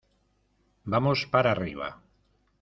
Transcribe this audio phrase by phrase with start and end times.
[0.93, 1.89] vamos para arriba.